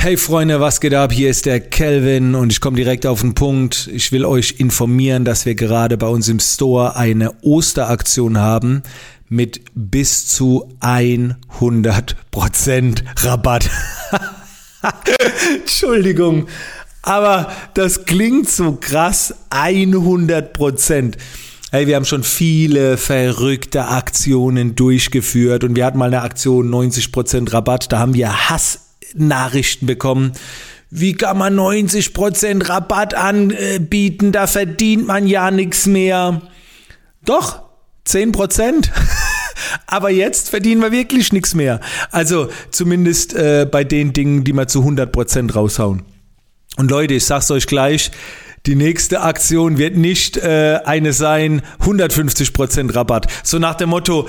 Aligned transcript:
Hey 0.00 0.16
Freunde, 0.16 0.60
was 0.60 0.80
geht 0.80 0.94
ab? 0.94 1.12
Hier 1.12 1.28
ist 1.28 1.44
der 1.44 1.58
Kelvin 1.58 2.36
und 2.36 2.52
ich 2.52 2.60
komme 2.60 2.76
direkt 2.76 3.04
auf 3.04 3.20
den 3.20 3.34
Punkt. 3.34 3.90
Ich 3.92 4.12
will 4.12 4.24
euch 4.24 4.54
informieren, 4.58 5.24
dass 5.24 5.44
wir 5.44 5.56
gerade 5.56 5.96
bei 5.96 6.06
uns 6.06 6.28
im 6.28 6.38
Store 6.38 6.94
eine 6.94 7.32
Osteraktion 7.42 8.38
haben 8.38 8.84
mit 9.28 9.60
bis 9.74 10.28
zu 10.28 10.72
100% 10.80 12.14
Rabatt. 13.16 13.68
Entschuldigung, 15.62 16.46
aber 17.02 17.50
das 17.74 18.04
klingt 18.04 18.48
so 18.48 18.78
krass, 18.80 19.34
100%. 19.50 21.14
Hey, 21.72 21.88
wir 21.88 21.96
haben 21.96 22.04
schon 22.04 22.22
viele 22.22 22.98
verrückte 22.98 23.88
Aktionen 23.88 24.76
durchgeführt 24.76 25.64
und 25.64 25.74
wir 25.74 25.84
hatten 25.84 25.98
mal 25.98 26.06
eine 26.06 26.22
Aktion 26.22 26.72
90% 26.72 27.52
Rabatt, 27.52 27.90
da 27.90 27.98
haben 27.98 28.14
wir 28.14 28.48
Hass 28.48 28.87
Nachrichten 29.14 29.86
bekommen. 29.86 30.32
Wie 30.90 31.12
kann 31.12 31.36
man 31.36 31.58
90% 31.58 32.68
Rabatt 32.68 33.14
anbieten? 33.14 34.32
Da 34.32 34.46
verdient 34.46 35.06
man 35.06 35.26
ja 35.26 35.50
nichts 35.50 35.86
mehr. 35.86 36.40
Doch, 37.24 37.62
10%. 38.06 38.88
Aber 39.86 40.10
jetzt 40.10 40.48
verdienen 40.48 40.80
wir 40.80 40.92
wirklich 40.92 41.32
nichts 41.32 41.54
mehr. 41.54 41.80
Also 42.10 42.48
zumindest 42.70 43.34
äh, 43.34 43.66
bei 43.70 43.84
den 43.84 44.12
Dingen, 44.12 44.44
die 44.44 44.52
wir 44.52 44.66
zu 44.66 44.80
100% 44.80 45.52
raushauen. 45.52 46.02
Und 46.76 46.90
Leute, 46.90 47.14
ich 47.14 47.26
sag's 47.26 47.50
euch 47.50 47.66
gleich, 47.66 48.10
die 48.66 48.76
nächste 48.76 49.20
Aktion 49.20 49.78
wird 49.78 49.96
nicht 49.96 50.36
äh, 50.36 50.80
eine 50.84 51.12
sein, 51.12 51.62
150% 51.80 52.94
Rabatt. 52.94 53.26
So 53.42 53.58
nach 53.58 53.74
dem 53.74 53.90
Motto, 53.90 54.28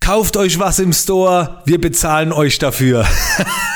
kauft 0.00 0.36
euch 0.36 0.58
was 0.58 0.78
im 0.78 0.92
Store, 0.92 1.62
wir 1.66 1.80
bezahlen 1.80 2.32
euch 2.32 2.58
dafür. 2.58 3.06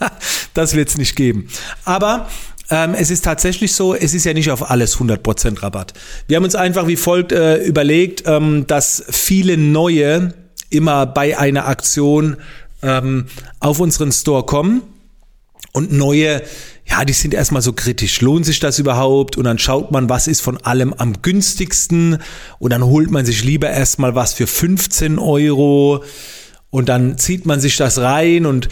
das 0.54 0.74
wird 0.74 0.88
es 0.88 0.98
nicht 0.98 1.16
geben. 1.16 1.48
Aber 1.84 2.28
ähm, 2.70 2.94
es 2.94 3.10
ist 3.10 3.24
tatsächlich 3.24 3.74
so, 3.74 3.94
es 3.94 4.14
ist 4.14 4.24
ja 4.24 4.32
nicht 4.32 4.50
auf 4.50 4.70
alles 4.70 4.98
100% 4.98 5.62
Rabatt. 5.62 5.92
Wir 6.28 6.36
haben 6.36 6.44
uns 6.44 6.54
einfach 6.54 6.86
wie 6.86 6.96
folgt 6.96 7.32
äh, 7.32 7.56
überlegt, 7.64 8.22
ähm, 8.26 8.66
dass 8.66 9.04
viele 9.10 9.56
neue 9.56 10.34
immer 10.70 11.06
bei 11.06 11.36
einer 11.36 11.66
Aktion 11.66 12.36
ähm, 12.82 13.26
auf 13.58 13.80
unseren 13.80 14.12
Store 14.12 14.44
kommen 14.44 14.82
und 15.72 15.92
neue, 15.92 16.42
ja, 16.86 17.04
die 17.04 17.12
sind 17.12 17.34
erstmal 17.34 17.62
so 17.62 17.72
kritisch. 17.72 18.20
Lohnt 18.20 18.46
sich 18.46 18.60
das 18.60 18.78
überhaupt? 18.78 19.36
Und 19.36 19.44
dann 19.44 19.58
schaut 19.58 19.90
man, 19.90 20.08
was 20.08 20.28
ist 20.28 20.40
von 20.40 20.56
allem 20.58 20.94
am 20.94 21.22
günstigsten 21.22 22.18
und 22.58 22.72
dann 22.72 22.84
holt 22.84 23.10
man 23.10 23.26
sich 23.26 23.44
lieber 23.44 23.68
erstmal 23.68 24.14
was 24.14 24.32
für 24.32 24.46
15 24.46 25.18
Euro 25.18 26.04
und 26.70 26.88
dann 26.88 27.18
zieht 27.18 27.46
man 27.46 27.60
sich 27.60 27.76
das 27.76 27.98
rein 27.98 28.46
und 28.46 28.68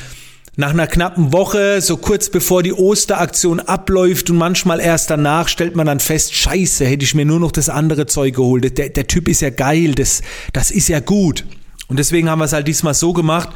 nach 0.58 0.70
einer 0.70 0.88
knappen 0.88 1.32
Woche, 1.32 1.80
so 1.80 1.96
kurz 1.96 2.30
bevor 2.30 2.64
die 2.64 2.72
Osteraktion 2.72 3.60
abläuft 3.60 4.28
und 4.28 4.38
manchmal 4.38 4.80
erst 4.80 5.08
danach, 5.08 5.46
stellt 5.46 5.76
man 5.76 5.86
dann 5.86 6.00
fest, 6.00 6.34
scheiße, 6.34 6.84
hätte 6.84 7.04
ich 7.04 7.14
mir 7.14 7.24
nur 7.24 7.38
noch 7.38 7.52
das 7.52 7.68
andere 7.68 8.06
Zeug 8.06 8.34
geholt. 8.34 8.76
Der, 8.76 8.88
der 8.88 9.06
Typ 9.06 9.28
ist 9.28 9.40
ja 9.40 9.50
geil, 9.50 9.94
das, 9.94 10.20
das 10.52 10.72
ist 10.72 10.88
ja 10.88 10.98
gut. 10.98 11.44
Und 11.86 12.00
deswegen 12.00 12.28
haben 12.28 12.40
wir 12.40 12.46
es 12.46 12.52
halt 12.52 12.66
diesmal 12.66 12.94
so 12.94 13.12
gemacht, 13.12 13.50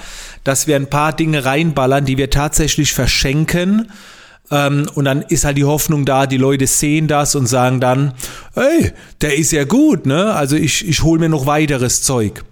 dass 0.45 0.69
wir 0.69 0.77
ein 0.77 0.89
paar 0.89 1.13
Dinge 1.13 1.45
reinballern, 1.45 2.05
die 2.05 2.19
wir 2.19 2.31
tatsächlich 2.31 2.93
verschenken. 2.93 3.91
Ähm, 4.53 4.89
und 4.95 5.05
dann 5.05 5.23
ist 5.23 5.45
halt 5.45 5.59
die 5.59 5.65
Hoffnung 5.65 6.05
da, 6.05 6.29
die 6.29 6.37
Leute 6.37 6.69
sehen 6.69 7.09
das 7.09 7.35
und 7.35 7.47
sagen 7.49 7.81
dann, 7.81 8.15
hey, 8.55 8.93
der 9.21 9.37
ist 9.37 9.51
ja 9.51 9.65
gut, 9.65 10.07
ne? 10.07 10.33
Also 10.35 10.55
ich, 10.55 10.87
ich 10.87 11.03
hole 11.03 11.19
mir 11.19 11.29
noch 11.29 11.47
weiteres 11.47 12.03
Zeug. 12.03 12.45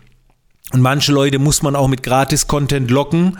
Und 0.72 0.80
manche 0.80 1.12
Leute 1.12 1.38
muss 1.38 1.62
man 1.62 1.76
auch 1.76 1.86
mit 1.86 2.02
Gratis-Content 2.02 2.90
locken, 2.90 3.38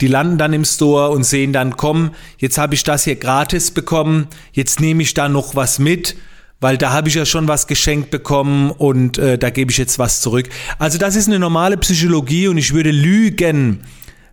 die 0.00 0.06
landen 0.08 0.38
dann 0.38 0.52
im 0.52 0.64
Store 0.64 1.10
und 1.10 1.24
sehen 1.24 1.52
dann, 1.52 1.76
komm, 1.76 2.12
jetzt 2.38 2.58
habe 2.58 2.74
ich 2.74 2.82
das 2.82 3.04
hier 3.04 3.16
gratis 3.16 3.70
bekommen, 3.70 4.26
jetzt 4.52 4.80
nehme 4.80 5.02
ich 5.02 5.14
da 5.14 5.28
noch 5.28 5.54
was 5.54 5.78
mit, 5.78 6.16
weil 6.60 6.78
da 6.78 6.92
habe 6.92 7.08
ich 7.08 7.14
ja 7.14 7.26
schon 7.26 7.48
was 7.48 7.66
geschenkt 7.66 8.10
bekommen 8.10 8.70
und 8.70 9.18
äh, 9.18 9.36
da 9.36 9.50
gebe 9.50 9.70
ich 9.70 9.78
jetzt 9.78 9.98
was 9.98 10.20
zurück. 10.20 10.48
Also 10.78 10.98
das 10.98 11.16
ist 11.16 11.28
eine 11.28 11.38
normale 11.38 11.76
Psychologie 11.76 12.48
und 12.48 12.56
ich 12.56 12.72
würde 12.72 12.90
lügen, 12.90 13.82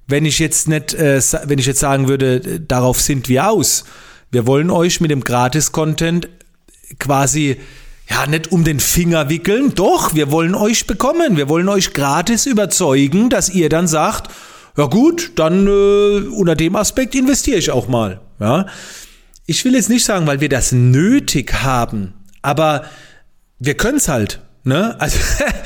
wenn 0.08 0.26
ich 0.26 0.40
jetzt 0.40 0.68
nicht, 0.68 0.94
äh, 0.94 1.22
wenn 1.46 1.60
ich 1.60 1.66
jetzt 1.66 1.80
sagen 1.80 2.08
würde, 2.08 2.60
darauf 2.60 3.02
sind 3.02 3.30
wir 3.30 3.50
aus. 3.50 3.84
Wir 4.32 4.46
wollen 4.46 4.70
euch 4.70 5.02
mit 5.02 5.12
dem 5.12 5.24
Gratis-Content 5.24 6.30
quasi 7.00 7.58
ja, 8.10 8.26
nicht 8.26 8.52
um 8.52 8.64
den 8.64 8.80
Finger 8.80 9.30
wickeln, 9.30 9.74
doch, 9.76 10.16
wir 10.16 10.32
wollen 10.32 10.56
euch 10.56 10.88
bekommen, 10.88 11.38
wir 11.38 11.48
wollen 11.48 11.70
euch 11.70 11.94
gratis 11.94 12.48
überzeugen, 12.48 13.30
dass 13.30 13.50
ihr 13.50 13.70
dann 13.70 13.88
sagt, 13.88 14.32
ja 14.78 14.86
gut, 14.86 15.32
dann 15.36 15.68
äh, 15.68 16.28
unter 16.30 16.56
dem 16.56 16.76
Aspekt 16.76 17.16
investiere 17.16 17.58
ich 17.58 17.72
auch 17.72 17.88
mal. 17.88 18.22
Ja. 18.40 18.66
Ich 19.46 19.66
will 19.66 19.74
jetzt 19.74 19.90
nicht 19.90 20.06
sagen, 20.06 20.28
weil 20.28 20.42
wir 20.42 20.50
das 20.50 20.72
nötig 20.72 21.54
haben, 21.64 22.14
aber 22.42 22.86
wir 23.60 23.76
können 23.76 23.98
es 23.98 24.08
halt. 24.08 24.42
Ne? 24.64 25.00
Also 25.00 25.20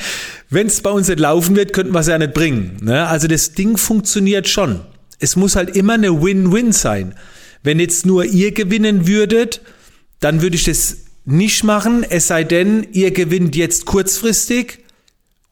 wenn 0.50 0.66
es 0.66 0.80
bei 0.80 0.90
uns 0.90 1.08
nicht 1.08 1.20
laufen 1.20 1.56
wird, 1.56 1.72
könnten 1.72 1.92
wir 1.92 2.00
es 2.00 2.06
ja 2.06 2.18
nicht 2.18 2.34
bringen. 2.34 2.78
Ne? 2.82 3.06
Also 3.06 3.28
das 3.28 3.52
Ding 3.52 3.76
funktioniert 3.76 4.48
schon. 4.48 4.80
Es 5.18 5.36
muss 5.36 5.56
halt 5.56 5.76
immer 5.76 5.94
eine 5.94 6.22
Win-Win 6.22 6.72
sein. 6.72 7.14
Wenn 7.62 7.80
jetzt 7.80 8.04
nur 8.04 8.24
ihr 8.24 8.52
gewinnen 8.52 9.06
würdet, 9.06 9.60
dann 10.20 10.42
würde 10.42 10.56
ich 10.56 10.64
das 10.64 10.98
nicht 11.24 11.64
machen, 11.64 12.04
es 12.08 12.26
sei 12.26 12.44
denn, 12.44 12.86
ihr 12.92 13.10
gewinnt 13.10 13.56
jetzt 13.56 13.86
kurzfristig 13.86 14.80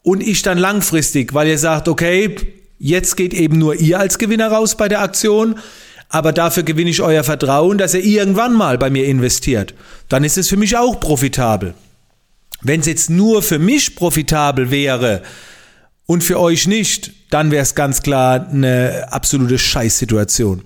und 0.02 0.22
ich 0.22 0.42
dann 0.42 0.58
langfristig, 0.58 1.32
weil 1.32 1.48
ihr 1.48 1.58
sagt, 1.58 1.88
okay, 1.88 2.36
Jetzt 2.84 3.16
geht 3.16 3.32
eben 3.32 3.58
nur 3.58 3.76
ihr 3.76 4.00
als 4.00 4.18
Gewinner 4.18 4.48
raus 4.48 4.76
bei 4.76 4.88
der 4.88 5.02
Aktion, 5.02 5.54
aber 6.08 6.32
dafür 6.32 6.64
gewinne 6.64 6.90
ich 6.90 7.00
euer 7.00 7.22
Vertrauen, 7.22 7.78
dass 7.78 7.94
ihr 7.94 8.02
irgendwann 8.02 8.54
mal 8.54 8.76
bei 8.76 8.90
mir 8.90 9.06
investiert. 9.06 9.72
Dann 10.08 10.24
ist 10.24 10.36
es 10.36 10.48
für 10.48 10.56
mich 10.56 10.76
auch 10.76 10.98
profitabel. 10.98 11.74
Wenn 12.60 12.80
es 12.80 12.86
jetzt 12.86 13.08
nur 13.08 13.40
für 13.40 13.60
mich 13.60 13.94
profitabel 13.94 14.72
wäre 14.72 15.22
und 16.06 16.24
für 16.24 16.40
euch 16.40 16.66
nicht, 16.66 17.12
dann 17.30 17.52
wäre 17.52 17.62
es 17.62 17.76
ganz 17.76 18.02
klar 18.02 18.48
eine 18.48 19.06
absolute 19.12 19.58
Scheißsituation. 19.58 20.62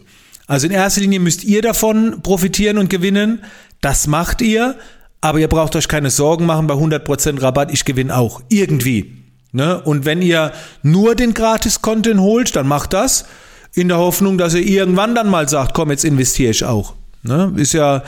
Also 0.47 0.69
in 0.69 0.72
erster 0.72 1.03
Linie 1.03 1.21
müsst 1.21 1.44
ihr 1.44 1.60
davon 1.60 2.22
profitieren 2.22 2.78
und 2.78 2.88
gewinnen. 2.88 3.44
Das 3.82 4.06
macht 4.06 4.41
ihr, 4.41 4.76
aber 5.21 5.38
ihr 5.38 5.49
braucht 5.49 5.76
euch 5.76 5.87
keine 5.87 6.09
Sorgen 6.09 6.47
machen 6.47 6.66
bei 6.66 6.76
100% 6.76 7.43
Rabatt. 7.43 7.71
Ich 7.75 7.84
gewinne 7.84 8.16
auch 8.16 8.41
irgendwie. 8.49 9.25
Ne? 9.52 9.80
Und 9.80 10.04
wenn 10.04 10.22
ihr 10.22 10.52
nur 10.82 11.14
den 11.14 11.34
Gratis-Content 11.34 12.20
holt, 12.20 12.56
dann 12.56 12.66
macht 12.68 12.92
das 12.92 13.26
in 13.72 13.88
der 13.88 13.98
Hoffnung, 13.98 14.38
dass 14.38 14.54
ihr 14.54 14.66
irgendwann 14.66 15.14
dann 15.14 15.28
mal 15.28 15.48
sagt, 15.48 15.74
komm, 15.74 15.90
jetzt 15.90 16.04
investiere 16.04 16.50
ich 16.50 16.64
auch. 16.64 16.94
Ne? 17.22 17.52
Ist 17.56 17.74
ja, 17.74 18.02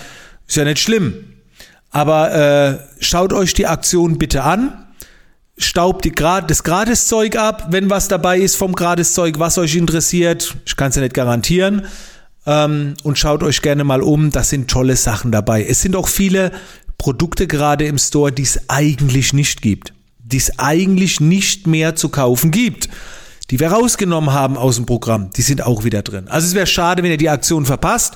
ist 0.46 0.56
ja 0.56 0.64
nicht 0.64 0.78
schlimm. 0.78 1.14
Aber 1.90 2.34
äh, 2.34 2.78
schaut 3.00 3.32
euch 3.32 3.54
die 3.54 3.66
Aktion 3.66 4.18
bitte 4.18 4.42
an. 4.42 4.84
Staubt 5.56 6.04
die, 6.04 6.12
das 6.12 6.62
Gratiszeug 6.62 7.36
ab, 7.36 7.68
wenn 7.70 7.90
was 7.90 8.08
dabei 8.08 8.38
ist 8.38 8.56
vom 8.56 8.74
Gratiszeug, 8.74 9.38
was 9.38 9.58
euch 9.58 9.74
interessiert. 9.74 10.56
Ich 10.64 10.76
kann 10.76 10.90
es 10.90 10.96
ja 10.96 11.02
nicht 11.02 11.14
garantieren. 11.14 11.86
Ähm, 12.46 12.94
und 13.02 13.18
schaut 13.18 13.42
euch 13.42 13.60
gerne 13.60 13.84
mal 13.84 14.02
um. 14.02 14.30
Das 14.30 14.50
sind 14.50 14.70
tolle 14.70 14.96
Sachen 14.96 15.32
dabei. 15.32 15.64
Es 15.64 15.82
sind 15.82 15.96
auch 15.96 16.08
viele 16.08 16.52
Produkte 16.96 17.46
gerade 17.46 17.86
im 17.86 17.98
Store, 17.98 18.32
die 18.32 18.42
es 18.42 18.68
eigentlich 18.68 19.32
nicht 19.32 19.60
gibt 19.60 19.92
die 20.30 20.36
es 20.36 20.58
eigentlich 20.58 21.20
nicht 21.20 21.66
mehr 21.66 21.96
zu 21.96 22.10
kaufen 22.10 22.50
gibt, 22.50 22.88
die 23.50 23.60
wir 23.60 23.68
rausgenommen 23.68 24.32
haben 24.32 24.56
aus 24.56 24.76
dem 24.76 24.86
Programm, 24.86 25.30
die 25.30 25.42
sind 25.42 25.62
auch 25.62 25.84
wieder 25.84 26.02
drin. 26.02 26.28
Also 26.28 26.46
es 26.46 26.54
wäre 26.54 26.66
schade, 26.66 27.02
wenn 27.02 27.10
ihr 27.10 27.16
die 27.16 27.30
Aktion 27.30 27.64
verpasst. 27.64 28.14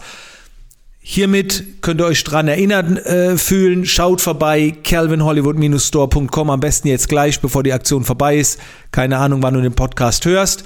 Hiermit 1.04 1.82
könnt 1.82 2.00
ihr 2.00 2.06
euch 2.06 2.22
dran 2.22 2.46
erinnern 2.46 2.96
äh, 2.98 3.36
fühlen. 3.36 3.86
Schaut 3.86 4.20
vorbei, 4.20 4.76
calvinhollywood-store.com 4.84 6.50
am 6.50 6.60
besten 6.60 6.88
jetzt 6.88 7.08
gleich, 7.08 7.40
bevor 7.40 7.64
die 7.64 7.72
Aktion 7.72 8.04
vorbei 8.04 8.36
ist. 8.36 8.60
Keine 8.92 9.18
Ahnung, 9.18 9.42
wann 9.42 9.54
du 9.54 9.62
den 9.62 9.74
Podcast 9.74 10.26
hörst. 10.26 10.64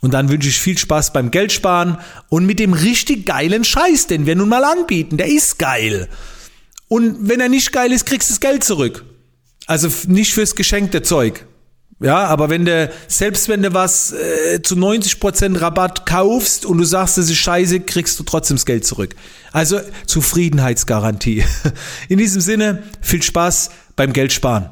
Und 0.00 0.14
dann 0.14 0.30
wünsche 0.30 0.48
ich 0.48 0.58
viel 0.58 0.78
Spaß 0.78 1.12
beim 1.12 1.30
Geldsparen 1.30 1.98
und 2.28 2.46
mit 2.46 2.60
dem 2.60 2.72
richtig 2.72 3.26
geilen 3.26 3.64
Scheiß, 3.64 4.06
den 4.06 4.26
wir 4.26 4.36
nun 4.36 4.48
mal 4.48 4.64
anbieten. 4.64 5.16
Der 5.16 5.26
ist 5.26 5.58
geil. 5.58 6.08
Und 6.88 7.28
wenn 7.28 7.40
er 7.40 7.48
nicht 7.48 7.72
geil 7.72 7.92
ist, 7.92 8.06
kriegst 8.06 8.30
du 8.30 8.34
das 8.34 8.40
Geld 8.40 8.64
zurück. 8.64 9.04
Also 9.66 9.88
nicht 10.08 10.34
fürs 10.34 10.54
geschenkte 10.54 11.02
Zeug. 11.02 11.46
Ja, 12.00 12.24
aber 12.24 12.50
wenn 12.50 12.64
du, 12.64 12.90
selbst 13.06 13.48
wenn 13.48 13.62
du 13.62 13.72
was 13.72 14.12
äh, 14.12 14.60
zu 14.62 14.74
90% 14.74 15.60
Rabatt 15.60 16.06
kaufst 16.06 16.66
und 16.66 16.78
du 16.78 16.84
sagst, 16.84 17.18
das 17.18 17.30
ist 17.30 17.36
scheiße, 17.36 17.80
kriegst 17.80 18.18
du 18.18 18.24
trotzdem 18.24 18.56
das 18.56 18.66
Geld 18.66 18.84
zurück. 18.84 19.14
Also 19.52 19.80
Zufriedenheitsgarantie. 20.06 21.44
In 22.08 22.18
diesem 22.18 22.40
Sinne, 22.40 22.82
viel 23.00 23.22
Spaß 23.22 23.70
beim 23.96 24.12
Geldsparen. 24.12 24.70